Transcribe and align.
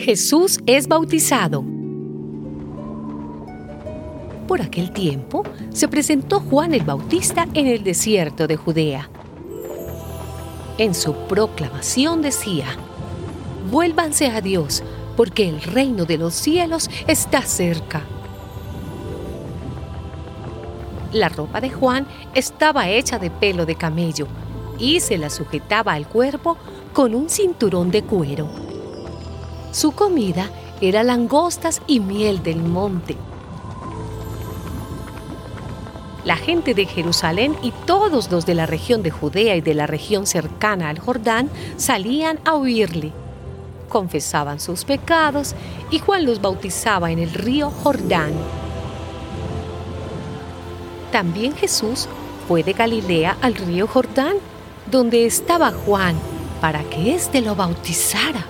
Jesús 0.00 0.60
es 0.64 0.88
bautizado. 0.88 1.62
Por 4.48 4.62
aquel 4.62 4.92
tiempo 4.92 5.44
se 5.74 5.88
presentó 5.88 6.40
Juan 6.40 6.72
el 6.72 6.84
Bautista 6.84 7.46
en 7.52 7.66
el 7.66 7.84
desierto 7.84 8.46
de 8.46 8.56
Judea. 8.56 9.10
En 10.78 10.94
su 10.94 11.12
proclamación 11.28 12.22
decía, 12.22 12.64
Vuélvanse 13.70 14.28
a 14.28 14.40
Dios, 14.40 14.82
porque 15.18 15.46
el 15.46 15.60
reino 15.60 16.06
de 16.06 16.16
los 16.16 16.32
cielos 16.32 16.88
está 17.06 17.42
cerca. 17.42 18.02
La 21.12 21.28
ropa 21.28 21.60
de 21.60 21.68
Juan 21.68 22.06
estaba 22.34 22.88
hecha 22.88 23.18
de 23.18 23.30
pelo 23.30 23.66
de 23.66 23.74
camello 23.74 24.28
y 24.78 25.00
se 25.00 25.18
la 25.18 25.28
sujetaba 25.28 25.92
al 25.92 26.08
cuerpo 26.08 26.56
con 26.94 27.14
un 27.14 27.28
cinturón 27.28 27.90
de 27.90 28.02
cuero. 28.02 28.69
Su 29.72 29.92
comida 29.92 30.50
era 30.80 31.04
langostas 31.04 31.80
y 31.86 32.00
miel 32.00 32.42
del 32.42 32.62
monte. 32.62 33.16
La 36.24 36.36
gente 36.36 36.74
de 36.74 36.86
Jerusalén 36.86 37.56
y 37.62 37.70
todos 37.86 38.30
los 38.30 38.46
de 38.46 38.54
la 38.54 38.66
región 38.66 39.02
de 39.02 39.10
Judea 39.10 39.56
y 39.56 39.60
de 39.60 39.74
la 39.74 39.86
región 39.86 40.26
cercana 40.26 40.88
al 40.88 40.98
Jordán 40.98 41.48
salían 41.76 42.40
a 42.44 42.54
oírle. 42.54 43.12
Confesaban 43.88 44.58
sus 44.58 44.84
pecados 44.84 45.54
y 45.90 45.98
Juan 46.00 46.26
los 46.26 46.40
bautizaba 46.40 47.10
en 47.12 47.20
el 47.20 47.32
río 47.32 47.70
Jordán. 47.70 48.32
También 51.12 51.54
Jesús 51.54 52.08
fue 52.48 52.62
de 52.64 52.72
Galilea 52.72 53.36
al 53.40 53.54
río 53.54 53.86
Jordán, 53.86 54.34
donde 54.90 55.26
estaba 55.26 55.70
Juan, 55.72 56.16
para 56.60 56.82
que 56.84 57.14
éste 57.14 57.40
lo 57.40 57.54
bautizara. 57.54 58.46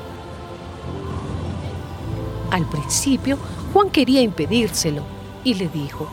Al 2.51 2.67
principio, 2.69 3.39
Juan 3.73 3.91
quería 3.91 4.23
impedírselo 4.23 5.03
y 5.45 5.55
le 5.55 5.69
dijo, 5.69 6.09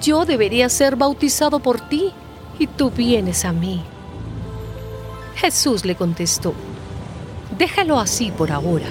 Yo 0.00 0.24
debería 0.24 0.68
ser 0.68 0.96
bautizado 0.96 1.58
por 1.58 1.80
ti 1.80 2.12
y 2.58 2.66
tú 2.66 2.90
vienes 2.90 3.44
a 3.44 3.52
mí. 3.52 3.82
Jesús 5.34 5.84
le 5.84 5.96
contestó, 5.96 6.54
Déjalo 7.58 7.98
así 7.98 8.30
por 8.30 8.52
ahora, 8.52 8.86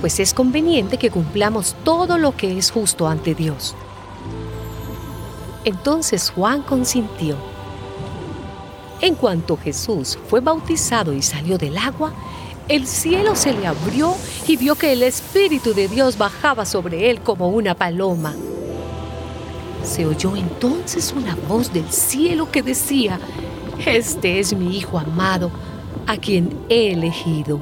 pues 0.00 0.18
es 0.20 0.34
conveniente 0.34 0.96
que 0.96 1.10
cumplamos 1.10 1.76
todo 1.84 2.18
lo 2.18 2.36
que 2.36 2.58
es 2.58 2.70
justo 2.70 3.06
ante 3.06 3.34
Dios. 3.34 3.74
Entonces 5.64 6.30
Juan 6.30 6.62
consintió. 6.62 7.36
En 9.00 9.14
cuanto 9.14 9.56
Jesús 9.56 10.18
fue 10.28 10.40
bautizado 10.40 11.12
y 11.12 11.22
salió 11.22 11.58
del 11.58 11.76
agua, 11.78 12.12
el 12.68 12.86
cielo 12.86 13.34
se 13.36 13.52
le 13.52 13.66
abrió 13.66 14.14
y 14.46 14.56
vio 14.56 14.74
que 14.74 14.92
el 14.92 15.02
Espíritu 15.02 15.74
de 15.74 15.88
Dios 15.88 16.18
bajaba 16.18 16.64
sobre 16.64 17.10
él 17.10 17.20
como 17.20 17.48
una 17.48 17.74
paloma. 17.74 18.34
Se 19.84 20.06
oyó 20.06 20.36
entonces 20.36 21.12
una 21.12 21.36
voz 21.48 21.72
del 21.72 21.90
cielo 21.90 22.50
que 22.50 22.62
decía, 22.62 23.18
Este 23.84 24.38
es 24.38 24.54
mi 24.54 24.76
Hijo 24.76 24.98
amado, 24.98 25.50
a 26.06 26.16
quien 26.16 26.56
he 26.68 26.92
elegido 26.92 27.60